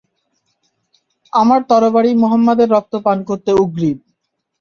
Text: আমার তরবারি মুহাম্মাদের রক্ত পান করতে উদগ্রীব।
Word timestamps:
আমার 1.33 1.59
তরবারি 1.69 2.11
মুহাম্মাদের 2.21 2.67
রক্ত 2.71 2.93
পান 3.05 3.17
করতে 3.29 3.51
উদগ্রীব। 3.55 3.97